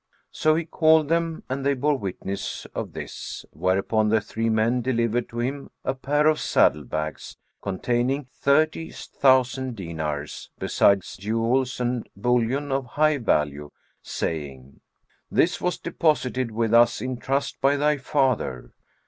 [0.31, 5.29] So he called them and they bore witness of this; whereupon the three men delivered
[5.29, 12.71] to him a pair of saddle bags, containing thirty thousand dinars, besides jewels and bullion
[12.71, 13.69] of high value,
[14.01, 14.81] saying,
[15.29, 18.73] "This was deposited with us in trust by thy father."